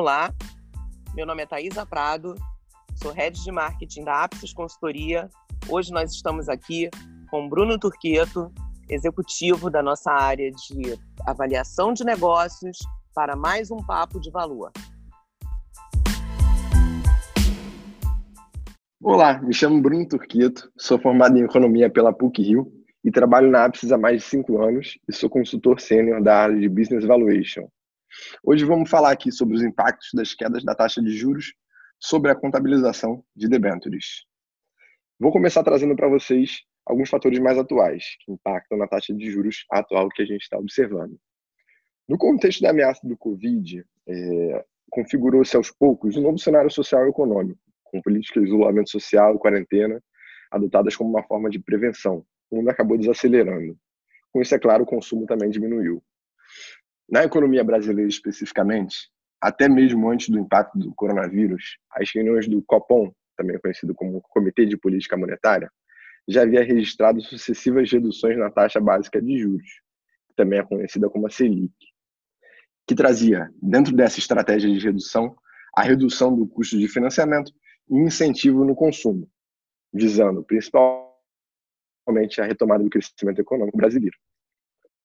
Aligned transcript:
Olá, 0.00 0.32
meu 1.12 1.26
nome 1.26 1.42
é 1.42 1.46
Thaisa 1.46 1.84
Prado, 1.84 2.36
sou 3.02 3.10
Head 3.10 3.42
de 3.42 3.50
Marketing 3.50 4.04
da 4.04 4.22
Apsis 4.22 4.52
Consultoria. 4.52 5.28
Hoje 5.68 5.92
nós 5.92 6.12
estamos 6.12 6.48
aqui 6.48 6.88
com 7.28 7.48
Bruno 7.48 7.76
Turqueto, 7.76 8.48
executivo 8.88 9.68
da 9.68 9.82
nossa 9.82 10.12
área 10.12 10.52
de 10.52 10.96
avaliação 11.26 11.92
de 11.92 12.04
negócios, 12.04 12.78
para 13.12 13.34
mais 13.34 13.72
um 13.72 13.78
Papo 13.78 14.20
de 14.20 14.30
Valor. 14.30 14.70
Olá, 19.02 19.42
me 19.42 19.52
chamo 19.52 19.82
Bruno 19.82 20.06
Turqueto, 20.06 20.70
sou 20.78 21.00
formado 21.00 21.36
em 21.36 21.42
Economia 21.42 21.90
pela 21.90 22.12
PUC-Rio 22.12 22.70
e 23.04 23.10
trabalho 23.10 23.50
na 23.50 23.64
Apsis 23.64 23.90
há 23.90 23.98
mais 23.98 24.22
de 24.22 24.28
cinco 24.28 24.62
anos 24.62 24.96
e 25.08 25.12
sou 25.12 25.28
consultor 25.28 25.80
sênior 25.80 26.22
da 26.22 26.36
área 26.36 26.56
de 26.56 26.68
Business 26.68 27.04
Valuation. 27.04 27.68
Hoje 28.42 28.64
vamos 28.64 28.90
falar 28.90 29.12
aqui 29.12 29.30
sobre 29.30 29.56
os 29.56 29.62
impactos 29.62 30.10
das 30.14 30.34
quedas 30.34 30.64
da 30.64 30.74
taxa 30.74 31.02
de 31.02 31.10
juros 31.10 31.54
sobre 31.98 32.30
a 32.30 32.34
contabilização 32.34 33.24
de 33.34 33.48
debentures. 33.48 34.24
Vou 35.18 35.32
começar 35.32 35.62
trazendo 35.62 35.96
para 35.96 36.08
vocês 36.08 36.60
alguns 36.86 37.10
fatores 37.10 37.38
mais 37.38 37.58
atuais 37.58 38.04
que 38.20 38.32
impactam 38.32 38.78
na 38.78 38.86
taxa 38.86 39.12
de 39.12 39.30
juros 39.30 39.64
atual 39.70 40.08
que 40.08 40.22
a 40.22 40.26
gente 40.26 40.42
está 40.42 40.56
observando. 40.58 41.18
No 42.08 42.16
contexto 42.16 42.62
da 42.62 42.70
ameaça 42.70 43.06
do 43.06 43.16
Covid, 43.16 43.84
é, 44.08 44.64
configurou-se 44.90 45.56
aos 45.56 45.70
poucos 45.70 46.16
um 46.16 46.22
novo 46.22 46.38
cenário 46.38 46.70
social 46.70 47.06
e 47.06 47.10
econômico, 47.10 47.60
com 47.84 48.00
políticas 48.00 48.42
de 48.42 48.48
isolamento 48.48 48.90
social 48.90 49.34
e 49.34 49.38
quarentena 49.38 50.02
adotadas 50.50 50.96
como 50.96 51.10
uma 51.10 51.22
forma 51.22 51.50
de 51.50 51.58
prevenção. 51.58 52.24
O 52.50 52.56
mundo 52.56 52.70
acabou 52.70 52.96
desacelerando. 52.96 53.76
Com 54.32 54.40
isso, 54.40 54.54
é 54.54 54.58
claro, 54.58 54.84
o 54.84 54.86
consumo 54.86 55.26
também 55.26 55.50
diminuiu. 55.50 56.02
Na 57.08 57.24
economia 57.24 57.64
brasileira 57.64 58.08
especificamente, 58.08 59.10
até 59.40 59.68
mesmo 59.68 60.10
antes 60.10 60.28
do 60.28 60.38
impacto 60.38 60.78
do 60.78 60.94
coronavírus, 60.94 61.78
as 61.92 62.10
reuniões 62.14 62.46
do 62.46 62.62
Copom, 62.62 63.12
também 63.36 63.58
conhecido 63.58 63.94
como 63.94 64.20
Comitê 64.20 64.66
de 64.66 64.76
Política 64.76 65.16
Monetária, 65.16 65.70
já 66.28 66.42
havia 66.42 66.62
registrado 66.62 67.22
sucessivas 67.22 67.90
reduções 67.90 68.36
na 68.36 68.50
taxa 68.50 68.78
básica 68.78 69.22
de 69.22 69.38
juros, 69.38 69.80
que 70.28 70.34
também 70.36 70.58
é 70.58 70.62
conhecida 70.62 71.08
como 71.08 71.26
a 71.26 71.30
Selic, 71.30 71.72
que 72.86 72.94
trazia, 72.94 73.50
dentro 73.62 73.96
dessa 73.96 74.18
estratégia 74.18 74.70
de 74.70 74.78
redução, 74.78 75.34
a 75.74 75.82
redução 75.82 76.36
do 76.36 76.46
custo 76.46 76.76
de 76.78 76.88
financiamento 76.88 77.52
e 77.88 77.96
incentivo 77.96 78.64
no 78.64 78.74
consumo, 78.74 79.30
visando 79.94 80.44
principalmente 80.44 81.08
a 82.38 82.44
retomada 82.44 82.84
do 82.84 82.90
crescimento 82.90 83.40
econômico 83.40 83.78
brasileiro. 83.78 84.16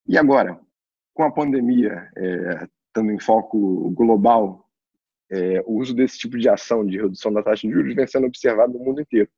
E 0.06 0.18
agora, 0.18 0.60
com 1.14 1.24
a 1.24 1.32
pandemia 1.32 2.10
é, 2.18 2.68
estando 2.88 3.12
em 3.12 3.20
foco 3.20 3.90
global, 3.92 4.70
é, 5.32 5.62
o 5.66 5.80
uso 5.80 5.96
desse 5.96 6.18
tipo 6.18 6.38
de 6.38 6.48
ação 6.48 6.86
de 6.86 6.98
redução 6.98 7.34
da 7.34 7.42
taxa 7.42 7.68
de 7.68 7.74
juros 7.74 7.96
vem 7.96 8.06
sendo 8.06 8.28
observado 8.28 8.74
no 8.74 8.84
mundo 8.84 9.02
inteiro. 9.02 9.30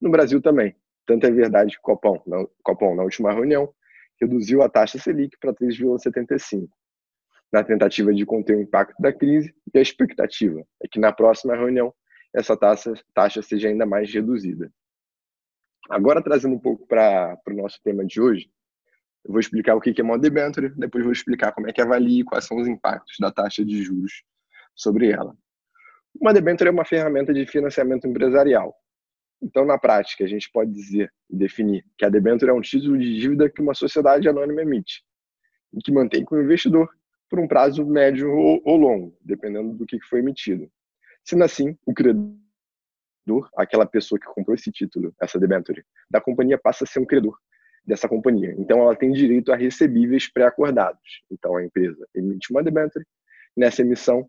No 0.00 0.10
Brasil 0.10 0.40
também. 0.40 0.74
Tanto 1.04 1.26
é 1.26 1.30
verdade 1.30 1.72
que 1.72 1.78
o 1.78 1.82
Copom, 1.82 2.22
na, 2.26 2.46
Copom, 2.62 2.94
na 2.94 3.02
última 3.02 3.32
reunião, 3.32 3.72
reduziu 4.20 4.62
a 4.62 4.68
taxa 4.68 4.98
Selic 4.98 5.36
para 5.40 5.52
3,75, 5.52 6.68
na 7.52 7.64
tentativa 7.64 8.14
de 8.14 8.24
conter 8.24 8.56
o 8.56 8.60
impacto 8.60 9.00
da 9.00 9.12
crise, 9.12 9.52
e 9.74 9.78
a 9.78 9.82
expectativa 9.82 10.64
é 10.82 10.86
que 10.86 11.00
na 11.00 11.12
próxima 11.12 11.56
reunião 11.56 11.92
essa 12.34 12.56
taxa, 12.56 12.94
taxa 13.12 13.42
seja 13.42 13.68
ainda 13.68 13.84
mais 13.84 14.12
reduzida. 14.12 14.72
Agora, 15.90 16.22
trazendo 16.22 16.54
um 16.54 16.60
pouco 16.60 16.86
para 16.86 17.36
o 17.48 17.52
nosso 17.52 17.80
tema 17.82 18.04
de 18.04 18.20
hoje, 18.20 18.48
eu 19.24 19.30
vou 19.30 19.40
explicar 19.40 19.76
o 19.76 19.80
que 19.80 20.00
é 20.00 20.04
uma 20.04 20.18
debenture, 20.18 20.70
depois 20.76 21.04
vou 21.04 21.12
explicar 21.12 21.52
como 21.52 21.68
é 21.68 21.72
que 21.72 21.80
avalia 21.80 22.20
e 22.20 22.24
quais 22.24 22.44
são 22.44 22.56
os 22.56 22.66
impactos 22.66 23.16
da 23.20 23.30
taxa 23.30 23.64
de 23.64 23.82
juros 23.82 24.24
sobre 24.74 25.10
ela. 25.10 25.36
Uma 26.20 26.34
debenture 26.34 26.68
é 26.68 26.72
uma 26.72 26.84
ferramenta 26.84 27.32
de 27.32 27.46
financiamento 27.46 28.06
empresarial. 28.06 28.74
Então, 29.40 29.64
na 29.64 29.78
prática, 29.78 30.24
a 30.24 30.26
gente 30.26 30.50
pode 30.52 30.72
dizer 30.72 31.12
e 31.30 31.36
definir 31.36 31.84
que 31.96 32.04
a 32.04 32.08
debenture 32.08 32.50
é 32.50 32.54
um 32.54 32.60
título 32.60 32.98
de 32.98 33.18
dívida 33.18 33.48
que 33.48 33.62
uma 33.62 33.74
sociedade 33.74 34.28
anônima 34.28 34.62
emite 34.62 35.02
e 35.72 35.78
que 35.78 35.92
mantém 35.92 36.24
com 36.24 36.36
o 36.36 36.42
investidor 36.42 36.88
por 37.30 37.40
um 37.40 37.48
prazo 37.48 37.84
médio 37.86 38.30
ou 38.30 38.76
longo, 38.76 39.16
dependendo 39.20 39.72
do 39.72 39.86
que 39.86 39.98
foi 40.00 40.18
emitido. 40.18 40.70
Sendo 41.24 41.44
assim, 41.44 41.76
o 41.86 41.94
credor, 41.94 43.48
aquela 43.56 43.86
pessoa 43.86 44.18
que 44.18 44.26
comprou 44.26 44.54
esse 44.54 44.70
título, 44.70 45.14
essa 45.20 45.38
debenture, 45.38 45.84
da 46.10 46.20
companhia 46.20 46.58
passa 46.58 46.84
a 46.84 46.86
ser 46.86 47.00
um 47.00 47.06
credor 47.06 47.36
dessa 47.84 48.08
companhia. 48.08 48.54
Então, 48.58 48.80
ela 48.82 48.94
tem 48.94 49.12
direito 49.12 49.52
a 49.52 49.56
recebíveis 49.56 50.30
pré-acordados. 50.30 51.22
Então, 51.30 51.56
a 51.56 51.64
empresa 51.64 52.06
emite 52.14 52.50
uma 52.50 52.62
debenture, 52.62 53.04
nessa 53.56 53.82
emissão, 53.82 54.28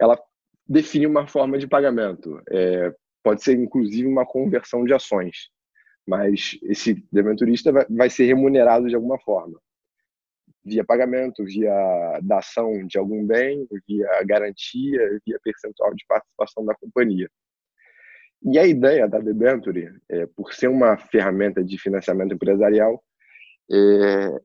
ela 0.00 0.18
define 0.66 1.06
uma 1.06 1.26
forma 1.26 1.58
de 1.58 1.66
pagamento. 1.66 2.40
É, 2.50 2.94
pode 3.22 3.42
ser, 3.42 3.58
inclusive, 3.58 4.06
uma 4.06 4.26
conversão 4.26 4.84
de 4.84 4.92
ações, 4.92 5.48
mas 6.06 6.58
esse 6.62 7.04
debenturista 7.10 7.72
vai, 7.72 7.86
vai 7.88 8.10
ser 8.10 8.26
remunerado 8.26 8.88
de 8.88 8.94
alguma 8.94 9.18
forma 9.18 9.58
via 10.64 10.84
pagamento, 10.84 11.44
via 11.44 12.20
dação 12.22 12.86
de 12.86 12.98
algum 12.98 13.26
bem, 13.26 13.66
via 13.86 14.22
garantia, 14.24 15.20
via 15.26 15.38
percentual 15.42 15.94
de 15.94 16.04
participação 16.06 16.64
da 16.64 16.74
companhia. 16.74 17.28
E 18.44 18.58
a 18.58 18.66
ideia 18.66 19.08
da 19.08 19.18
debenture, 19.18 20.00
é, 20.08 20.26
por 20.26 20.52
ser 20.52 20.68
uma 20.68 20.96
ferramenta 20.96 21.62
de 21.62 21.78
financiamento 21.78 22.34
empresarial, 22.34 23.02
é, 23.70 24.40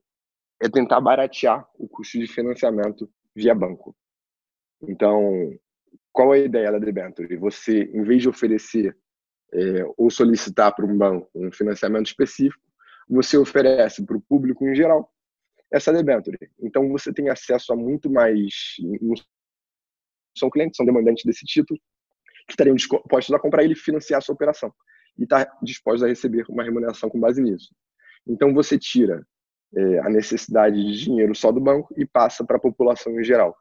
é 0.63 0.69
tentar 0.69 1.01
baratear 1.01 1.67
o 1.75 1.87
custo 1.87 2.19
de 2.19 2.27
financiamento 2.27 3.09
via 3.35 3.55
banco. 3.55 3.95
Então, 4.83 5.57
qual 6.11 6.33
é 6.33 6.39
a 6.39 6.45
ideia 6.45 6.71
da 6.71 6.79
debenture? 6.79 7.35
Você, 7.37 7.83
em 7.93 8.03
vez 8.03 8.21
de 8.21 8.29
oferecer 8.29 8.95
é, 9.53 9.83
ou 9.97 10.09
solicitar 10.09 10.75
para 10.75 10.85
um 10.85 10.97
banco 10.97 11.29
um 11.33 11.51
financiamento 11.51 12.07
específico, 12.07 12.63
você 13.09 13.37
oferece 13.37 14.05
para 14.05 14.17
o 14.17 14.21
público 14.21 14.67
em 14.67 14.75
geral 14.75 15.11
essa 15.71 15.91
debenture. 15.91 16.37
Então, 16.59 16.89
você 16.89 17.13
tem 17.13 17.29
acesso 17.29 17.73
a 17.73 17.75
muito 17.75 18.11
mais. 18.11 18.75
São 20.37 20.49
clientes, 20.49 20.77
são 20.77 20.85
demandantes 20.85 21.23
desse 21.25 21.45
título, 21.45 21.79
que 22.47 22.53
estariam 22.53 22.75
dispostos 22.75 23.35
a 23.35 23.39
comprar 23.39 23.63
ele 23.63 23.73
e 23.73 23.75
financiar 23.75 24.19
a 24.19 24.21
sua 24.21 24.33
operação. 24.33 24.73
E 25.17 25.23
está 25.23 25.51
dispostos 25.61 26.03
a 26.03 26.07
receber 26.07 26.45
uma 26.49 26.63
remuneração 26.63 27.09
com 27.09 27.19
base 27.19 27.41
nisso. 27.41 27.73
Então, 28.25 28.53
você 28.53 28.77
tira 28.77 29.25
é, 29.75 29.99
a 29.99 30.09
necessidade 30.09 30.75
de 30.75 30.99
dinheiro 30.99 31.35
só 31.35 31.51
do 31.51 31.59
banco 31.59 31.93
e 31.97 32.05
passa 32.05 32.45
para 32.45 32.57
a 32.57 32.59
população 32.59 33.19
em 33.19 33.23
geral. 33.23 33.55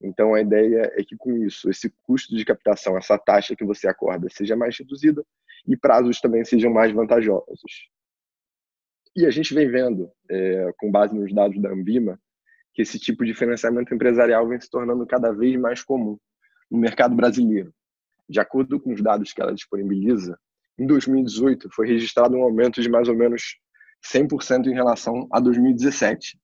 Então, 0.00 0.34
a 0.34 0.40
ideia 0.40 0.92
é 0.94 1.02
que, 1.02 1.16
com 1.16 1.36
isso, 1.36 1.70
esse 1.70 1.92
custo 2.02 2.36
de 2.36 2.44
captação, 2.44 2.96
essa 2.96 3.18
taxa 3.18 3.56
que 3.56 3.64
você 3.64 3.88
acorda, 3.88 4.28
seja 4.30 4.56
mais 4.56 4.78
reduzida 4.78 5.24
e 5.66 5.76
prazos 5.76 6.20
também 6.20 6.44
sejam 6.44 6.72
mais 6.72 6.92
vantajosos. 6.92 7.90
E 9.14 9.24
a 9.24 9.30
gente 9.30 9.54
vem 9.54 9.68
vendo, 9.68 10.10
é, 10.30 10.72
com 10.76 10.90
base 10.90 11.14
nos 11.14 11.32
dados 11.34 11.60
da 11.60 11.70
Ambima, 11.70 12.20
que 12.74 12.82
esse 12.82 12.98
tipo 12.98 13.24
de 13.24 13.34
financiamento 13.34 13.94
empresarial 13.94 14.46
vem 14.46 14.60
se 14.60 14.68
tornando 14.68 15.06
cada 15.06 15.32
vez 15.32 15.58
mais 15.58 15.82
comum 15.82 16.18
no 16.70 16.78
mercado 16.78 17.14
brasileiro. 17.14 17.72
De 18.28 18.40
acordo 18.40 18.80
com 18.80 18.92
os 18.92 19.02
dados 19.02 19.32
que 19.32 19.40
ela 19.40 19.54
disponibiliza, 19.54 20.38
em 20.78 20.86
2018 20.86 21.68
foi 21.72 21.86
registrado 21.86 22.36
um 22.36 22.42
aumento 22.42 22.82
de 22.82 22.88
mais 22.88 23.08
ou 23.08 23.14
menos 23.14 23.58
100% 24.12 24.66
em 24.66 24.74
relação 24.74 25.26
a 25.32 25.40
2017. 25.40 26.38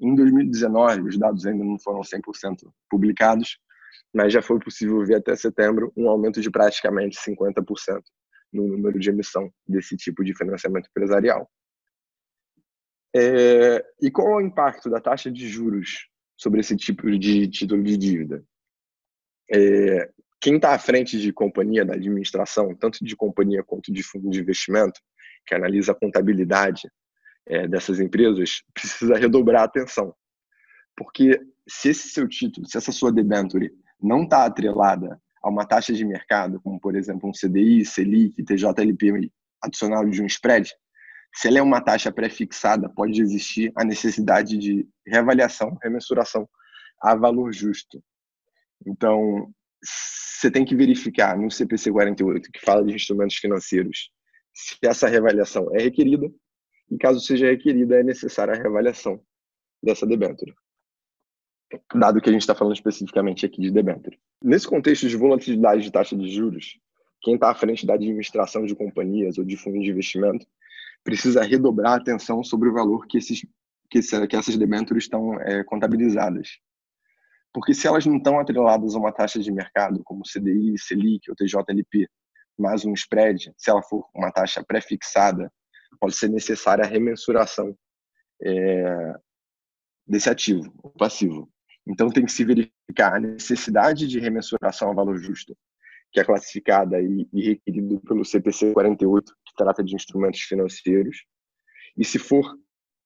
Em 0.00 0.14
2019, 0.14 1.02
os 1.02 1.18
dados 1.18 1.44
ainda 1.46 1.64
não 1.64 1.78
foram 1.78 2.00
100% 2.00 2.70
publicados, 2.88 3.58
mas 4.12 4.32
já 4.32 4.40
foi 4.40 4.58
possível 4.58 5.04
ver 5.04 5.16
até 5.16 5.34
setembro 5.36 5.92
um 5.96 6.08
aumento 6.08 6.40
de 6.40 6.50
praticamente 6.50 7.18
50% 7.18 8.02
no 8.52 8.66
número 8.66 8.98
de 8.98 9.10
emissão 9.10 9.52
desse 9.66 9.96
tipo 9.96 10.24
de 10.24 10.34
financiamento 10.34 10.88
empresarial. 10.88 11.48
É, 13.14 13.84
e 14.00 14.10
qual 14.10 14.28
é 14.28 14.36
o 14.36 14.46
impacto 14.46 14.90
da 14.90 15.00
taxa 15.00 15.30
de 15.30 15.48
juros 15.48 16.08
sobre 16.36 16.60
esse 16.60 16.76
tipo 16.76 17.10
de 17.18 17.48
título 17.48 17.82
de 17.82 17.96
dívida? 17.96 18.44
É, 19.50 20.10
quem 20.40 20.56
está 20.56 20.74
à 20.74 20.78
frente 20.78 21.18
de 21.18 21.32
companhia 21.32 21.84
da 21.84 21.94
administração, 21.94 22.74
tanto 22.74 23.04
de 23.04 23.16
companhia 23.16 23.62
quanto 23.62 23.92
de 23.92 24.02
fundo 24.02 24.30
de 24.30 24.40
investimento, 24.40 25.00
que 25.46 25.54
analisa 25.54 25.92
a 25.92 25.94
contabilidade 25.94 26.88
é, 27.46 27.66
dessas 27.66 27.98
empresas, 27.98 28.62
precisa 28.72 29.16
redobrar 29.16 29.62
a 29.62 29.64
atenção. 29.64 30.14
Porque 30.96 31.40
se 31.68 31.90
esse 31.90 32.08
seu 32.08 32.28
título, 32.28 32.68
se 32.68 32.76
essa 32.76 32.92
sua 32.92 33.12
debenture 33.12 33.72
não 34.00 34.24
está 34.24 34.44
atrelada 34.44 35.20
a 35.42 35.48
uma 35.48 35.66
taxa 35.66 35.92
de 35.92 36.04
mercado, 36.04 36.60
como 36.60 36.80
por 36.80 36.96
exemplo 36.96 37.28
um 37.28 37.32
CDI, 37.32 37.84
Selic, 37.84 38.42
TJLP 38.42 39.30
adicional 39.62 40.04
de 40.08 40.22
um 40.22 40.26
spread, 40.26 40.72
se 41.34 41.48
ela 41.48 41.58
é 41.58 41.62
uma 41.62 41.80
taxa 41.80 42.10
pré-fixada, 42.10 42.88
pode 42.88 43.20
existir 43.20 43.72
a 43.76 43.84
necessidade 43.84 44.56
de 44.56 44.88
reavaliação, 45.06 45.76
remensuração 45.82 46.48
a 47.00 47.14
valor 47.14 47.52
justo. 47.52 48.02
Então, 48.86 49.52
você 49.82 50.50
tem 50.50 50.64
que 50.64 50.76
verificar 50.76 51.36
no 51.36 51.50
CPC 51.50 51.90
48, 51.90 52.50
que 52.52 52.60
fala 52.60 52.84
de 52.84 52.94
instrumentos 52.94 53.36
financeiros, 53.36 54.10
se 54.54 54.76
essa 54.82 55.08
reavaliação 55.08 55.68
é 55.74 55.82
requerida 55.82 56.30
e, 56.90 56.96
caso 56.96 57.20
seja 57.20 57.46
requerida, 57.46 58.00
é 58.00 58.02
necessária 58.02 58.54
a 58.54 58.56
reavaliação 58.56 59.20
dessa 59.82 60.06
debênture. 60.06 60.54
dado 61.94 62.20
que 62.20 62.28
a 62.28 62.32
gente 62.32 62.42
está 62.42 62.54
falando 62.54 62.74
especificamente 62.74 63.44
aqui 63.44 63.60
de 63.60 63.70
debênture. 63.70 64.18
Nesse 64.42 64.66
contexto 64.66 65.08
de 65.08 65.16
volatilidade 65.16 65.82
de 65.82 65.92
taxa 65.92 66.16
de 66.16 66.28
juros, 66.28 66.78
quem 67.20 67.34
está 67.34 67.50
à 67.50 67.54
frente 67.54 67.86
da 67.86 67.94
administração 67.94 68.64
de 68.64 68.74
companhias 68.74 69.38
ou 69.38 69.44
de 69.44 69.56
fundos 69.56 69.82
de 69.82 69.90
investimento 69.90 70.46
precisa 71.04 71.42
redobrar 71.42 71.92
a 71.92 71.96
atenção 71.96 72.42
sobre 72.44 72.68
o 72.68 72.72
valor 72.72 73.06
que, 73.06 73.18
esses, 73.18 73.42
que, 73.90 74.00
que 74.00 74.36
essas 74.36 74.56
debêntures 74.56 75.04
estão 75.04 75.34
é, 75.40 75.64
contabilizadas. 75.64 76.58
Porque 77.52 77.74
se 77.74 77.86
elas 77.86 78.04
não 78.04 78.16
estão 78.16 78.38
atreladas 78.38 78.94
a 78.94 78.98
uma 78.98 79.12
taxa 79.12 79.38
de 79.40 79.50
mercado, 79.50 80.02
como 80.04 80.22
CDI, 80.22 80.78
Selic 80.78 81.30
ou 81.30 81.36
TJLP, 81.36 82.08
mais 82.58 82.84
um 82.84 82.92
spread, 82.92 83.52
se 83.56 83.70
ela 83.70 83.82
for 83.82 84.08
uma 84.14 84.30
taxa 84.32 84.62
pré-fixada, 84.64 85.50
pode 86.00 86.14
ser 86.14 86.28
necessária 86.28 86.84
a 86.84 86.88
remensuração 86.88 87.76
é, 88.42 89.14
desse 90.06 90.28
ativo, 90.28 90.72
o 90.82 90.90
passivo. 90.90 91.50
Então 91.86 92.10
tem 92.10 92.24
que 92.24 92.32
se 92.32 92.44
verificar 92.44 93.14
a 93.14 93.20
necessidade 93.20 94.06
de 94.06 94.18
remensuração 94.18 94.90
a 94.90 94.94
valor 94.94 95.16
justo, 95.18 95.56
que 96.12 96.20
é 96.20 96.24
classificada 96.24 97.00
e, 97.00 97.28
e 97.32 97.42
requerido 97.42 98.00
pelo 98.00 98.24
CPC 98.24 98.72
48, 98.72 99.32
que 99.46 99.54
trata 99.56 99.82
de 99.82 99.94
instrumentos 99.94 100.40
financeiros. 100.40 101.24
E 101.96 102.04
se 102.04 102.18
for 102.18 102.56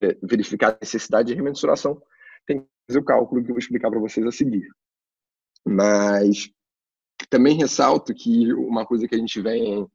é, 0.03 0.17
verificar 0.23 0.73
a 0.73 0.79
necessidade 0.81 1.29
de 1.29 1.35
remensuração, 1.35 2.01
tem 2.47 2.61
que 2.61 2.69
fazer 2.87 2.99
o 2.99 3.05
cálculo 3.05 3.43
que 3.43 3.51
eu 3.51 3.55
vou 3.55 3.59
explicar 3.59 3.91
para 3.91 4.01
vocês 4.01 4.27
a 4.27 4.33
seguir. 4.33 4.69
Mas 5.65 6.51
também 7.29 7.57
ressalto 7.57 8.15
que 8.15 8.53
uma 8.53 8.87
coisa 8.87 9.07
que 9.07 9.15
a 9.15 9.19
gente 9.19 9.41
vem 9.41 9.87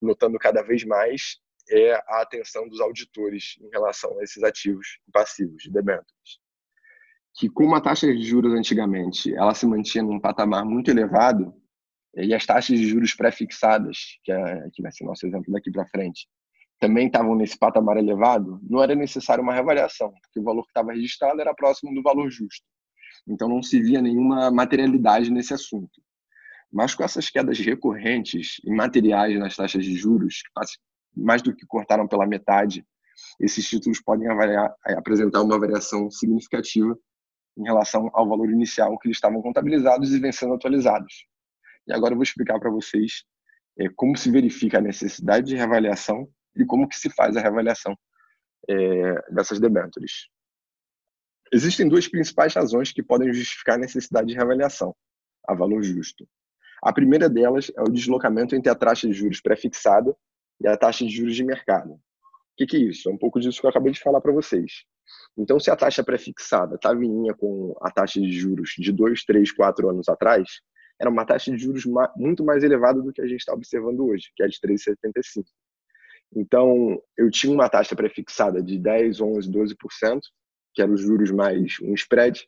notando 0.00 0.38
cada 0.38 0.62
vez 0.62 0.84
mais 0.84 1.38
é 1.68 1.94
a 1.94 2.22
atenção 2.22 2.68
dos 2.68 2.80
auditores 2.80 3.56
em 3.60 3.68
relação 3.70 4.18
a 4.18 4.22
esses 4.22 4.42
ativos 4.42 4.98
passivos 5.12 5.62
de 5.62 5.70
debêntures. 5.70 6.40
Que 7.34 7.48
com 7.48 7.64
uma 7.64 7.80
taxa 7.80 8.06
de 8.06 8.22
juros 8.22 8.52
antigamente, 8.54 9.34
ela 9.34 9.54
se 9.54 9.66
mantinha 9.66 10.02
num 10.02 10.18
patamar 10.18 10.64
muito 10.64 10.90
elevado, 10.90 11.54
e 12.16 12.34
as 12.34 12.44
taxas 12.44 12.76
de 12.76 12.88
juros 12.88 13.14
pré-fixadas, 13.14 14.18
que, 14.24 14.32
é, 14.32 14.68
que 14.72 14.82
vai 14.82 14.90
ser 14.90 15.04
nosso 15.04 15.24
exemplo 15.24 15.52
daqui 15.52 15.70
para 15.70 15.86
frente, 15.86 16.28
também 16.80 17.06
estavam 17.06 17.36
nesse 17.36 17.58
patamar 17.58 17.98
elevado, 17.98 18.58
não 18.62 18.82
era 18.82 18.94
necessário 18.94 19.44
uma 19.44 19.52
reavaliação, 19.52 20.12
porque 20.22 20.40
o 20.40 20.42
valor 20.42 20.62
que 20.62 20.70
estava 20.70 20.92
registrado 20.92 21.40
era 21.40 21.54
próximo 21.54 21.94
do 21.94 22.02
valor 22.02 22.30
justo. 22.30 22.64
Então 23.28 23.48
não 23.48 23.62
se 23.62 23.80
via 23.80 24.00
nenhuma 24.00 24.50
materialidade 24.50 25.30
nesse 25.30 25.52
assunto. 25.52 26.00
Mas 26.72 26.94
com 26.94 27.04
essas 27.04 27.28
quedas 27.28 27.58
recorrentes 27.58 28.60
e 28.64 28.70
materiais 28.72 29.38
nas 29.38 29.54
taxas 29.54 29.84
de 29.84 29.94
juros, 29.94 30.42
mais 31.14 31.42
do 31.42 31.54
que 31.54 31.66
cortaram 31.66 32.08
pela 32.08 32.26
metade, 32.26 32.84
esses 33.38 33.68
títulos 33.68 34.00
podem 34.00 34.28
avaliar, 34.28 34.74
eh, 34.86 34.94
apresentar 34.94 35.42
uma 35.42 35.58
variação 35.58 36.10
significativa 36.10 36.96
em 37.58 37.64
relação 37.64 38.08
ao 38.14 38.26
valor 38.26 38.50
inicial 38.50 38.98
que 38.98 39.08
eles 39.08 39.18
estavam 39.18 39.42
contabilizados 39.42 40.12
e 40.12 40.18
vêm 40.18 40.32
sendo 40.32 40.54
atualizados. 40.54 41.26
E 41.86 41.92
agora 41.92 42.12
eu 42.14 42.16
vou 42.16 42.22
explicar 42.22 42.58
para 42.58 42.70
vocês 42.70 43.24
é, 43.78 43.88
como 43.96 44.16
se 44.16 44.30
verifica 44.30 44.78
a 44.78 44.80
necessidade 44.80 45.48
de 45.48 45.56
reavaliação 45.56 46.26
e 46.56 46.64
como 46.64 46.88
que 46.88 46.98
se 46.98 47.10
faz 47.10 47.36
a 47.36 47.40
reavaliação 47.40 47.96
é, 48.68 49.32
dessas 49.32 49.58
debêntures. 49.58 50.28
Existem 51.52 51.88
duas 51.88 52.06
principais 52.06 52.54
razões 52.54 52.92
que 52.92 53.02
podem 53.02 53.32
justificar 53.32 53.74
a 53.74 53.78
necessidade 53.78 54.28
de 54.28 54.34
reavaliação 54.34 54.94
a 55.46 55.54
valor 55.54 55.82
justo. 55.82 56.28
A 56.82 56.92
primeira 56.92 57.28
delas 57.28 57.70
é 57.76 57.82
o 57.82 57.90
deslocamento 57.90 58.54
entre 58.54 58.70
a 58.70 58.74
taxa 58.74 59.06
de 59.06 59.12
juros 59.12 59.40
pré-fixada 59.40 60.16
e 60.60 60.68
a 60.68 60.76
taxa 60.76 61.04
de 61.04 61.10
juros 61.10 61.34
de 61.34 61.44
mercado. 61.44 61.92
O 61.92 62.00
que, 62.56 62.66
que 62.66 62.76
é 62.76 62.80
isso? 62.80 63.08
É 63.08 63.12
um 63.12 63.18
pouco 63.18 63.40
disso 63.40 63.60
que 63.60 63.66
eu 63.66 63.70
acabei 63.70 63.92
de 63.92 64.00
falar 64.00 64.20
para 64.20 64.32
vocês. 64.32 64.84
Então, 65.36 65.58
se 65.58 65.70
a 65.70 65.76
taxa 65.76 66.04
pré-fixada 66.04 66.76
estava 66.76 67.04
em 67.04 67.08
linha 67.08 67.34
com 67.34 67.74
a 67.80 67.90
taxa 67.90 68.20
de 68.20 68.30
juros 68.32 68.74
de 68.78 68.92
2, 68.92 69.24
3, 69.24 69.52
4 69.52 69.90
anos 69.90 70.08
atrás, 70.08 70.60
era 71.00 71.10
uma 71.10 71.24
taxa 71.24 71.50
de 71.50 71.58
juros 71.58 71.84
muito 72.16 72.44
mais 72.44 72.62
elevada 72.62 73.00
do 73.00 73.12
que 73.12 73.22
a 73.22 73.26
gente 73.26 73.40
está 73.40 73.54
observando 73.54 74.06
hoje, 74.06 74.30
que 74.36 74.42
é 74.42 74.46
de 74.46 74.58
3,75. 74.60 75.44
Então, 76.34 77.00
eu 77.16 77.30
tinha 77.30 77.52
uma 77.52 77.68
taxa 77.68 77.96
pré-fixada 77.96 78.62
de 78.62 78.78
10, 78.78 79.20
11, 79.20 79.50
12%, 79.50 80.20
que 80.72 80.82
eram 80.82 80.94
os 80.94 81.00
juros 81.00 81.30
mais 81.30 81.76
um 81.82 81.94
spread, 81.94 82.46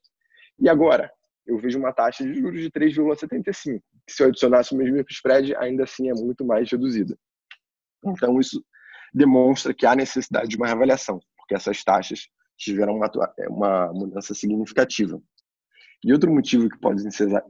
e 0.59 0.69
agora 0.69 1.11
eu 1.47 1.59
vejo 1.59 1.79
uma 1.79 1.93
taxa 1.93 2.25
de 2.25 2.35
juros 2.35 2.61
de 2.61 2.71
3,75, 2.71 3.81
que 4.07 4.13
se 4.13 4.23
eu 4.23 4.29
adicionasse 4.29 4.73
o 4.73 4.79
mesmo 4.79 5.05
spread, 5.11 5.57
ainda 5.57 5.85
assim 5.85 6.09
é 6.09 6.15
muito 6.15 6.45
mais 6.45 6.71
reduzida. 6.71 7.19
Então, 8.05 8.39
isso 8.39 8.65
demonstra 9.13 9.75
que 9.75 9.85
há 9.85 9.95
necessidade 9.95 10.49
de 10.49 10.57
uma 10.57 10.67
reavaliação, 10.67 11.21
porque 11.37 11.55
essas 11.55 11.83
taxas 11.83 12.29
tiveram 12.57 12.97
uma, 12.97 13.11
é, 13.39 13.49
uma 13.49 13.93
mudança 13.93 14.35
significativa. 14.35 15.21
E 16.05 16.13
outro 16.13 16.33
motivo 16.33 16.69
que 16.69 16.79
pode 16.79 17.03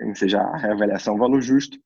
ensejar 0.03 0.43
a 0.43 0.57
reavaliação 0.57 1.17
valor 1.17 1.41
justo 1.41 1.79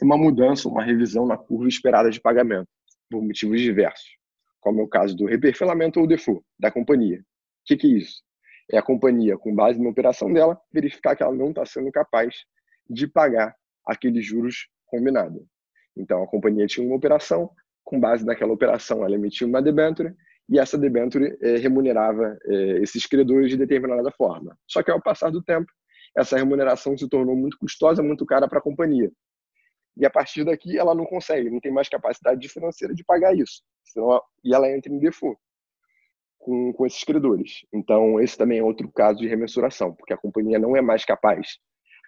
é 0.00 0.04
uma 0.04 0.16
mudança, 0.16 0.68
uma 0.68 0.84
revisão 0.84 1.26
na 1.26 1.36
curva 1.36 1.68
esperada 1.68 2.10
de 2.10 2.20
pagamento, 2.20 2.68
por 3.10 3.22
motivos 3.22 3.60
diversos, 3.60 4.16
como 4.60 4.80
é 4.80 4.84
o 4.84 4.88
caso 4.88 5.16
do 5.16 5.26
reperfilamento 5.26 6.00
ou 6.00 6.06
default 6.06 6.44
da 6.58 6.70
companhia. 6.70 7.18
O 7.18 7.22
que, 7.66 7.76
que 7.76 7.86
é 7.86 7.98
isso? 7.98 8.22
É 8.70 8.78
a 8.78 8.82
companhia, 8.82 9.36
com 9.38 9.54
base 9.54 9.80
na 9.80 9.88
operação 9.88 10.32
dela, 10.32 10.60
verificar 10.72 11.14
que 11.14 11.22
ela 11.22 11.34
não 11.34 11.50
está 11.50 11.64
sendo 11.64 11.90
capaz 11.92 12.34
de 12.88 13.06
pagar 13.06 13.54
aqueles 13.86 14.24
juros 14.24 14.68
combinados. 14.86 15.42
Então, 15.96 16.22
a 16.22 16.26
companhia 16.26 16.66
tinha 16.66 16.86
uma 16.86 16.96
operação, 16.96 17.50
com 17.84 17.98
base 17.98 18.24
naquela 18.24 18.52
operação, 18.52 19.04
ela 19.04 19.14
emitiu 19.14 19.46
uma 19.46 19.62
debenture 19.62 20.14
e 20.48 20.58
essa 20.58 20.76
debenture 20.76 21.36
é, 21.40 21.56
remunerava 21.56 22.36
é, 22.44 22.54
esses 22.82 23.06
credores 23.06 23.50
de 23.50 23.56
determinada 23.56 24.10
forma. 24.12 24.56
Só 24.66 24.82
que 24.82 24.90
ao 24.90 25.00
passar 25.00 25.30
do 25.30 25.42
tempo, 25.42 25.70
essa 26.16 26.36
remuneração 26.36 26.96
se 26.96 27.08
tornou 27.08 27.36
muito 27.36 27.58
custosa, 27.58 28.02
muito 28.02 28.26
cara 28.26 28.48
para 28.48 28.58
a 28.58 28.62
companhia. 28.62 29.10
E 29.96 30.04
a 30.04 30.10
partir 30.10 30.44
daqui 30.44 30.78
ela 30.78 30.94
não 30.94 31.06
consegue, 31.06 31.50
não 31.50 31.60
tem 31.60 31.72
mais 31.72 31.88
capacidade 31.88 32.48
financeira 32.48 32.94
de 32.94 33.02
pagar 33.02 33.34
isso. 33.34 33.62
E 34.44 34.54
ela 34.54 34.70
entra 34.70 34.92
em 34.92 34.98
default 34.98 35.40
com, 36.38 36.72
com 36.72 36.86
esses 36.86 37.02
credores. 37.02 37.66
Então, 37.72 38.20
esse 38.20 38.36
também 38.36 38.58
é 38.58 38.62
outro 38.62 38.90
caso 38.92 39.18
de 39.18 39.26
remensuração, 39.26 39.94
porque 39.94 40.12
a 40.12 40.16
companhia 40.16 40.58
não 40.58 40.76
é 40.76 40.80
mais 40.80 41.04
capaz 41.04 41.58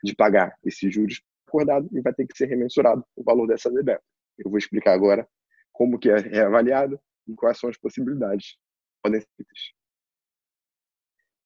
de 0.05 0.15
pagar 0.15 0.57
esses 0.65 0.93
juros 0.93 1.23
acordados 1.47 1.91
e 1.93 2.01
vai 2.01 2.13
ter 2.13 2.27
que 2.27 2.37
ser 2.37 2.47
remensurado 2.47 3.05
o 3.17 3.25
valor 3.25 3.47
dessa 3.47 3.71
debênture. 3.71 4.05
Eu 4.39 4.51
vou 4.51 4.59
explicar 4.59 4.93
agora 4.93 5.27
como 5.73 5.99
que 5.99 6.11
é 6.11 6.19
reavaliado 6.19 7.01
e 7.27 7.35
quais 7.35 7.59
são 7.59 7.69
as 7.69 7.77
possibilidades 7.77 8.57
podem 9.03 9.21
ser 9.21 9.29
feitas. 9.37 9.59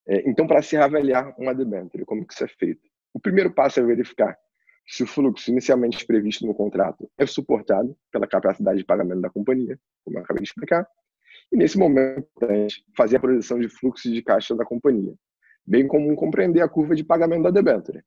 É, 0.05 0.29
então, 0.29 0.45
para 0.45 0.61
se 0.61 0.75
reavaliar 0.75 1.33
uma 1.39 1.55
debênture, 1.55 2.05
como 2.05 2.27
que 2.27 2.33
isso 2.33 2.43
é 2.43 2.47
feito? 2.47 2.81
O 3.13 3.19
primeiro 3.19 3.53
passo 3.53 3.79
é 3.79 3.83
verificar 3.83 4.37
se 4.85 5.03
o 5.03 5.07
fluxo 5.07 5.49
inicialmente 5.49 6.05
previsto 6.05 6.45
no 6.45 6.53
contrato 6.53 7.09
é 7.17 7.25
suportado 7.25 7.95
pela 8.11 8.27
capacidade 8.27 8.79
de 8.79 8.85
pagamento 8.85 9.21
da 9.21 9.29
companhia, 9.29 9.79
como 10.03 10.17
eu 10.17 10.23
acabei 10.23 10.43
de 10.43 10.49
explicar, 10.49 10.87
e 11.51 11.57
nesse 11.57 11.77
momento 11.77 12.27
fazer 12.95 13.17
a 13.17 13.19
projeção 13.19 13.59
de 13.59 13.69
fluxo 13.69 14.11
de 14.11 14.21
caixa 14.21 14.55
da 14.55 14.65
companhia, 14.65 15.13
bem 15.65 15.87
como 15.87 16.15
compreender 16.15 16.61
a 16.61 16.69
curva 16.69 16.95
de 16.95 17.03
pagamento 17.03 17.43
da 17.43 17.51
debênture. 17.51 18.03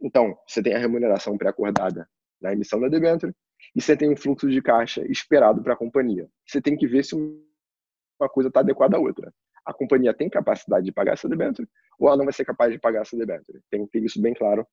Então, 0.00 0.36
você 0.46 0.62
tem 0.62 0.74
a 0.74 0.78
remuneração 0.78 1.38
pré-acordada 1.38 2.08
na 2.40 2.52
emissão 2.52 2.80
da 2.80 2.88
debênture 2.88 3.32
e 3.74 3.80
você 3.80 3.96
tem 3.96 4.10
um 4.10 4.16
fluxo 4.16 4.48
de 4.48 4.60
caixa 4.60 5.04
esperado 5.10 5.62
para 5.62 5.72
a 5.72 5.76
companhia. 5.76 6.28
Você 6.46 6.60
tem 6.60 6.76
que 6.76 6.86
ver 6.86 7.04
se 7.04 7.14
uma 7.14 8.28
coisa 8.28 8.48
está 8.48 8.60
adequada 8.60 8.96
à 8.96 9.00
outra. 9.00 9.32
A 9.64 9.72
companhia 9.72 10.12
tem 10.12 10.28
capacidade 10.28 10.84
de 10.84 10.92
pagar 10.92 11.14
essa 11.14 11.28
debênture 11.28 11.68
ou 11.98 12.08
ela 12.08 12.16
não 12.16 12.24
vai 12.24 12.32
ser 12.32 12.44
capaz 12.44 12.72
de 12.72 12.78
pagar 12.78 13.02
essa 13.02 13.16
debênture. 13.16 13.60
Tem 13.70 13.84
que 13.86 13.92
ter 13.92 14.04
isso 14.04 14.20
bem 14.20 14.34
claro 14.34 14.66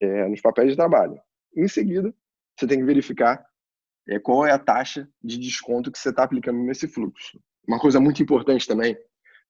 é, 0.00 0.28
nos 0.28 0.40
papéis 0.40 0.70
de 0.70 0.76
trabalho. 0.76 1.20
Em 1.56 1.68
seguida, 1.68 2.14
você 2.56 2.66
tem 2.66 2.78
que 2.78 2.84
verificar 2.84 3.44
é, 4.08 4.18
qual 4.18 4.46
é 4.46 4.52
a 4.52 4.58
taxa 4.58 5.08
de 5.22 5.38
desconto 5.38 5.90
que 5.90 5.98
você 5.98 6.10
está 6.10 6.24
aplicando 6.24 6.58
nesse 6.62 6.88
fluxo. 6.88 7.40
Uma 7.66 7.78
coisa 7.78 8.00
muito 8.00 8.22
importante 8.22 8.66
também, 8.66 8.96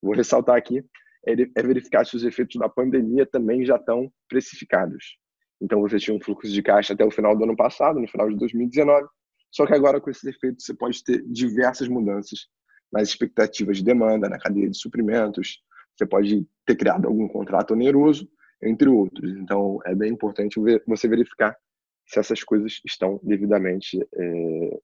vou 0.02 0.14
ressaltar 0.14 0.56
aqui, 0.56 0.84
é, 1.26 1.32
é 1.32 1.62
verificar 1.62 2.04
se 2.04 2.16
os 2.16 2.24
efeitos 2.24 2.56
da 2.56 2.68
pandemia 2.68 3.26
também 3.26 3.64
já 3.64 3.76
estão 3.76 4.12
precificados. 4.28 5.18
Então 5.60 5.80
você 5.80 5.98
tinha 5.98 6.16
um 6.16 6.20
fluxo 6.20 6.48
de 6.50 6.62
caixa 6.62 6.94
até 6.94 7.04
o 7.04 7.10
final 7.10 7.36
do 7.36 7.44
ano 7.44 7.56
passado, 7.56 8.00
no 8.00 8.08
final 8.08 8.28
de 8.30 8.36
2019, 8.36 9.06
só 9.50 9.66
que 9.66 9.74
agora 9.74 10.00
com 10.00 10.10
esses 10.10 10.24
efeitos 10.24 10.64
você 10.64 10.74
pode 10.74 11.02
ter 11.04 11.22
diversas 11.26 11.88
mudanças 11.88 12.48
nas 12.92 13.08
expectativas 13.08 13.76
de 13.78 13.84
demanda, 13.84 14.28
na 14.28 14.38
cadeia 14.38 14.68
de 14.68 14.76
suprimentos, 14.76 15.62
você 15.96 16.06
pode 16.06 16.46
ter 16.64 16.76
criado 16.76 17.06
algum 17.06 17.28
contrato 17.28 17.72
oneroso, 17.72 18.28
entre 18.62 18.88
outros. 18.88 19.30
Então 19.36 19.78
é 19.84 19.94
bem 19.94 20.12
importante 20.12 20.60
você 20.86 21.08
verificar 21.08 21.56
se 22.06 22.18
essas 22.18 22.42
coisas 22.42 22.80
estão 22.84 23.20
devidamente 23.22 24.00
é, 24.14 24.80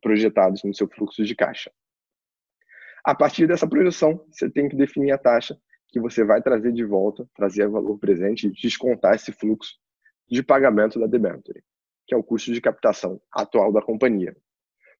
projetadas 0.00 0.62
no 0.64 0.74
seu 0.74 0.88
fluxo 0.88 1.24
de 1.24 1.34
caixa. 1.34 1.70
A 3.04 3.14
partir 3.14 3.46
dessa 3.46 3.68
projeção, 3.68 4.24
você 4.30 4.48
tem 4.48 4.68
que 4.68 4.76
definir 4.76 5.12
a 5.12 5.18
taxa 5.18 5.58
que 5.88 6.00
você 6.00 6.24
vai 6.24 6.42
trazer 6.42 6.72
de 6.72 6.84
volta, 6.84 7.28
trazer 7.34 7.68
valor 7.68 7.98
presente 7.98 8.46
e 8.46 8.50
descontar 8.50 9.14
esse 9.14 9.30
fluxo 9.30 9.74
de 10.28 10.42
pagamento 10.42 10.98
da 10.98 11.06
debenture, 11.06 11.62
que 12.06 12.14
é 12.14 12.16
o 12.16 12.22
custo 12.22 12.52
de 12.52 12.60
captação 12.60 13.20
atual 13.30 13.70
da 13.70 13.82
companhia. 13.82 14.34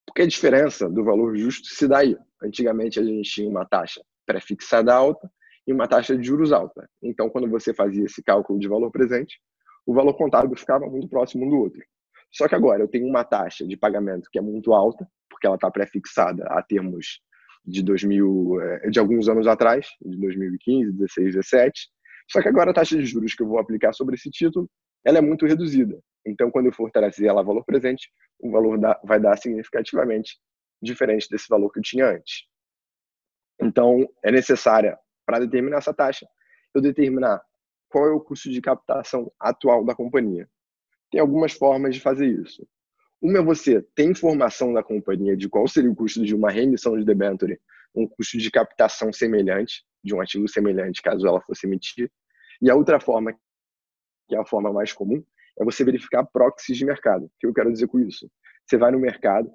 Porque 0.06 0.23
a 0.23 0.26
diferença 0.26 0.88
do 0.88 1.02
valor 1.02 1.35
justo 1.35 1.68
se 1.68 1.88
dá 1.88 1.99
aí. 1.99 2.16
Antigamente 2.42 3.00
a 3.00 3.02
gente 3.02 3.28
tinha 3.28 3.49
uma 3.49 3.64
taxa 3.64 4.02
pré-fixada 4.26 4.94
alta 4.94 5.30
e 5.66 5.73
uma 5.73 5.88
taxa 5.88 6.16
de 6.16 6.26
juros 6.26 6.52
alta. 6.52 6.88
Então, 7.02 7.28
quando 7.30 7.49
você 7.49 7.73
fazia 7.73 8.04
esse 8.04 8.23
cálculo 8.23 8.59
de 8.59 8.68
valor 8.68 8.90
presente, 8.90 9.38
o 9.87 9.94
valor 9.94 10.14
contábil 10.14 10.56
ficava 10.56 10.87
muito 10.87 11.09
próximo 11.09 11.47
um 11.47 11.50
do 11.50 11.56
outro. 11.56 11.83
Só 12.33 12.49
que 12.49 12.54
agora 12.54 12.83
eu 12.83 12.88
tenho 12.88 13.06
uma 13.06 13.25
taxa 13.25 13.66
de 13.66 13.76
pagamento 13.76 14.28
que 14.30 14.38
é 14.38 14.42
muito 14.42 14.73
alta, 14.73 15.06
porque 15.30 15.47
ela 15.47 15.56
está 15.56 15.71
pré-fixada 15.71 16.44
a 16.49 16.62
termos 16.62 17.21
de 17.64 17.83
2000, 17.83 18.61
eh, 18.61 18.90
de 18.90 18.99
alguns 18.99 19.28
anos 19.28 19.47
atrás, 19.47 19.87
de 20.02 20.16
2015, 20.18 20.92
16, 20.92 21.35
17. 21.35 21.88
Só 22.30 22.42
que 22.42 22.49
agora 22.49 22.71
a 22.71 22.75
taxa 22.75 22.97
de 22.97 23.06
juros 23.06 23.35
que 23.35 23.42
eu 23.42 23.49
vou 23.49 23.59
aplicar 23.59 23.92
sobre 23.92 24.16
esse 24.16 24.30
título, 24.30 24.68
ela 25.04 25.18
é 25.18 25.21
muito 25.21 25.47
reduzida. 25.47 25.99
Então, 26.26 26.50
quando 26.50 26.66
eu 26.66 26.73
for 26.73 26.90
trazer 26.90 27.26
ela 27.26 27.40
a 27.40 27.44
valor 27.44 27.64
presente, 27.64 28.09
o 28.40 28.50
valor 28.50 28.78
vai 29.04 29.21
dar 29.21 29.37
significativamente 29.37 30.38
diferente 30.83 31.28
desse 31.30 31.47
valor 31.49 31.71
que 31.71 31.78
eu 31.78 31.83
tinha 31.83 32.11
antes. 32.11 32.44
Então, 33.61 34.06
é 34.25 34.33
necessária, 34.33 34.99
para 35.26 35.38
determinar 35.40 35.78
essa 35.78 35.95
taxa, 35.95 36.26
eu 36.75 36.81
determinar 36.81 37.43
qual 37.88 38.07
é 38.07 38.11
o 38.11 38.21
custo 38.21 38.50
de 38.50 38.61
captação 38.61 39.31
atual 39.38 39.85
da 39.85 39.95
companhia. 39.95 40.49
Tem 41.11 41.21
algumas 41.21 41.52
formas 41.52 41.95
de 41.95 42.00
fazer 42.00 42.26
isso. 42.26 42.66
Uma 43.23 43.38
é 43.38 43.43
você 43.43 43.81
ter 43.95 44.04
informação 44.04 44.73
da 44.73 44.83
companhia 44.83 45.37
de 45.37 45.49
qual 45.49 45.66
seria 45.69 45.90
o 45.90 45.95
custo 45.95 46.25
de 46.25 46.35
uma 46.35 46.50
remissão 46.50 46.99
de 46.99 47.04
debenture, 47.04 47.61
um 47.95 48.07
custo 48.07 48.37
de 48.37 48.50
captação 48.50 49.12
semelhante, 49.12 49.85
de 50.02 50.14
um 50.14 50.21
ativo 50.21 50.49
semelhante, 50.49 51.00
caso 51.00 51.26
ela 51.26 51.40
fosse 51.40 51.66
emitir. 51.66 52.11
E 52.61 52.71
a 52.71 52.75
outra 52.75 53.00
forma, 53.00 53.33
que 54.28 54.35
é 54.35 54.38
a 54.38 54.45
forma 54.45 54.73
mais 54.73 54.93
comum, 54.93 55.25
é 55.59 55.64
você 55.64 55.85
verificar 55.85 56.25
proxies 56.25 56.76
de 56.76 56.85
mercado. 56.85 57.26
O 57.26 57.31
que 57.38 57.47
eu 57.47 57.54
quero 57.54 57.73
dizer 57.73 57.87
com 57.87 58.00
isso? 58.00 58.28
Você 58.66 58.76
vai 58.76 58.90
no 58.90 58.99
mercado, 58.99 59.50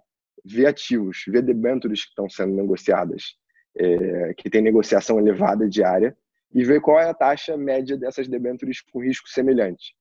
vê 0.46 0.66
ativos, 0.66 1.24
vê 1.28 1.42
debentures 1.42 2.04
que 2.04 2.10
estão 2.10 2.30
sendo 2.30 2.56
negociadas, 2.56 3.36
é, 3.80 4.34
que 4.34 4.50
tem 4.50 4.62
negociação 4.62 5.18
elevada 5.18 5.68
diária, 5.68 6.16
e 6.54 6.64
vê 6.66 6.80
qual 6.82 7.00
é 7.00 7.10
a 7.10 7.14
taxa 7.14 7.56
média 7.56 7.98
dessas 7.98 8.28
debentures 8.28 8.82
com 8.82 9.04
risco 9.04 9.30
semelhante. 9.30 9.96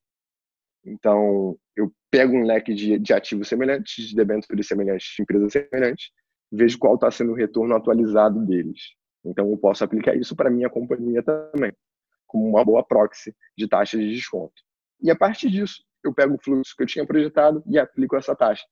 Então, 0.85 1.57
eu 1.77 1.93
pego 2.11 2.35
um 2.35 2.45
leque 2.45 2.75
de, 2.75 2.99
de 2.99 3.13
ativos 3.13 3.49
semelhantes, 3.49 4.09
de 4.09 4.17
debêntures 4.17 4.67
semelhantes, 4.67 5.15
de 5.15 5.23
empresas 5.23 5.53
semelhantes, 5.53 6.11
vejo 6.51 6.79
qual 6.79 6.95
está 6.95 7.11
sendo 7.11 7.33
o 7.33 7.35
retorno 7.35 7.75
atualizado 7.77 8.45
deles. 8.45 8.95
Então, 9.25 9.51
eu 9.51 9.59
posso 9.59 9.85
aplicar 9.85 10.17
isso 10.17 10.35
para 10.35 10.51
minha 10.51 10.71
companhia 10.71 11.23
também, 11.23 11.73
como 12.27 12.49
uma 12.49 12.65
boa 12.65 12.83
proxy 12.83 13.35
de 13.57 13.69
taxa 13.69 13.99
de 13.99 14.11
desconto. 14.11 14.55
E 15.03 15.11
a 15.11 15.17
partir 15.17 15.51
disso, 15.51 15.85
eu 16.03 16.15
pego 16.15 16.35
o 16.35 16.43
fluxo 16.43 16.75
que 16.77 16.83
eu 16.83 16.87
tinha 16.87 17.07
projetado 17.07 17.63
e 17.67 17.79
aplico 17.79 18.17
essa 18.17 18.35
taxa, 18.35 18.65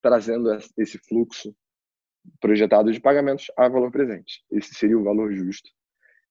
trazendo 0.00 0.50
esse 0.76 0.98
fluxo 1.06 1.54
projetado 2.40 2.92
de 2.92 3.00
pagamentos 3.00 3.50
a 3.56 3.68
valor 3.68 3.90
presente. 3.90 4.44
Esse 4.50 4.74
seria 4.74 4.98
o 4.98 5.04
valor 5.04 5.32
justo 5.32 5.70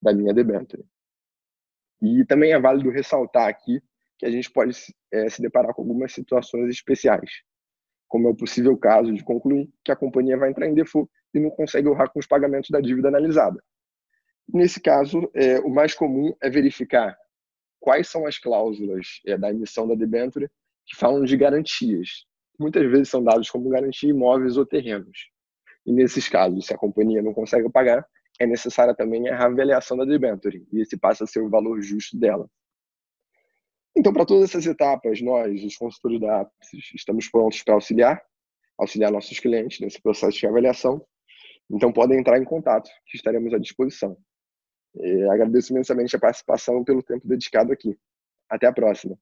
da 0.02 0.14
minha 0.14 0.34
debênture. 0.34 0.84
E 2.02 2.24
também 2.26 2.54
é 2.54 2.60
válido 2.60 2.90
ressaltar 2.90 3.48
aqui 3.48 3.82
que 4.18 4.26
a 4.26 4.32
gente 4.32 4.52
pode 4.52 4.76
é, 5.12 5.30
se 5.30 5.42
deparar 5.42 5.74
com 5.74 5.82
algumas 5.82 6.12
situações 6.12 6.70
especiais, 6.70 7.44
como 8.08 8.28
é 8.28 8.32
o 8.32 8.36
possível 8.36 8.76
caso 8.78 9.14
de 9.14 9.24
concluir 9.24 9.70
que 9.84 9.92
a 9.92 9.96
companhia 9.96 10.38
vai 10.38 10.50
entrar 10.50 10.68
em 10.68 10.74
default 10.74 11.10
e 11.34 11.40
não 11.40 11.50
consegue 11.50 11.88
honrar 11.88 12.12
com 12.12 12.20
os 12.20 12.28
pagamentos 12.28 12.70
da 12.70 12.80
dívida 12.80 13.08
analisada. 13.08 13.64
Nesse 14.52 14.80
caso, 14.80 15.30
é, 15.34 15.60
o 15.60 15.70
mais 15.70 15.94
comum 15.94 16.36
é 16.42 16.50
verificar 16.50 17.18
quais 17.80 18.08
são 18.08 18.26
as 18.26 18.40
cláusulas 18.40 19.20
é, 19.26 19.38
da 19.38 19.52
emissão 19.52 19.88
da 19.88 19.94
debênture 19.94 20.50
que 20.86 20.96
falam 20.96 21.24
de 21.24 21.36
garantias. 21.36 22.26
Muitas 22.60 22.90
vezes 22.90 23.10
são 23.10 23.24
dados 23.24 23.50
como 23.50 23.70
garantia 23.70 24.10
imóveis 24.10 24.58
ou 24.58 24.66
terrenos. 24.66 25.30
E 25.88 25.94
nesses 25.94 26.28
casos, 26.28 26.66
se 26.66 26.74
a 26.74 26.78
companhia 26.78 27.22
não 27.22 27.34
consegue 27.34 27.70
pagar, 27.70 28.06
é 28.40 28.46
necessária 28.46 28.94
também 28.94 29.30
a 29.30 29.38
reavaliação 29.38 29.98
da 29.98 30.04
debênture, 30.06 30.68
e 30.72 30.82
esse 30.82 30.98
passa 30.98 31.24
a 31.24 31.28
ser 31.28 31.42
o 31.42 31.50
valor 31.50 31.82
justo 31.82 32.20
dela. 32.20 32.48
Então, 33.96 34.14
para 34.14 34.26
todas 34.26 34.50
essas 34.50 34.66
etapas, 34.68 35.22
nós, 35.22 35.64
os 35.64 35.76
consultores 35.76 36.20
da 36.20 36.42
Apsis, 36.42 36.92
estamos 36.94 37.30
prontos 37.30 37.64
para 37.64 37.74
auxiliar, 37.74 38.22
auxiliar 38.78 39.12
nossos 39.12 39.40
clientes 39.40 39.80
nesse 39.80 40.00
processo 40.00 40.38
de 40.38 40.46
avaliação. 40.46 41.04
Então, 41.72 41.92
podem 41.92 42.20
entrar 42.20 42.38
em 42.38 42.44
contato, 42.44 42.90
que 43.08 43.18
estaremos 43.18 43.54
à 43.54 43.58
disposição. 43.58 44.16
E 44.94 45.24
agradeço 45.30 45.74
imensamente 45.74 46.16
a 46.16 46.20
participação 46.20 46.84
pelo 46.84 47.02
tempo 47.02 47.28
dedicado 47.28 47.72
aqui. 47.72 47.98
Até 48.50 48.68
a 48.68 48.74
próxima. 48.74 49.18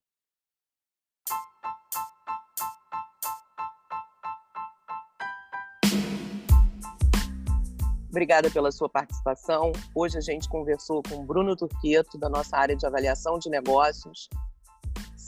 Obrigada 8.08 8.50
pela 8.50 8.72
sua 8.72 8.88
participação. 8.88 9.72
Hoje 9.94 10.16
a 10.16 10.20
gente 10.20 10.48
conversou 10.48 11.02
com 11.02 11.24
Bruno 11.24 11.56
Turqueto, 11.56 12.18
da 12.18 12.28
nossa 12.28 12.56
área 12.56 12.76
de 12.76 12.86
avaliação 12.86 13.38
de 13.38 13.50
negócios, 13.50 14.28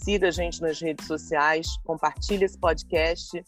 Siga 0.08 0.28
a 0.28 0.30
gente 0.30 0.62
nas 0.62 0.80
redes 0.80 1.06
sociais, 1.06 1.76
compartilhe 1.84 2.44
esse 2.44 2.58
podcast 2.58 3.44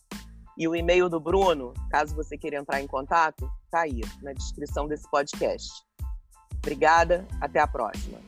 e 0.58 0.68
o 0.68 0.74
e-mail 0.74 1.08
do 1.08 1.18
Bruno, 1.18 1.72
caso 1.90 2.14
você 2.14 2.36
queira 2.36 2.58
entrar 2.58 2.82
em 2.82 2.86
contato, 2.86 3.50
está 3.64 3.82
aí 3.82 4.02
na 4.20 4.32
descrição 4.32 4.86
desse 4.86 5.08
podcast. 5.10 5.70
Obrigada, 6.58 7.26
até 7.40 7.60
a 7.60 7.66
próxima. 7.66 8.18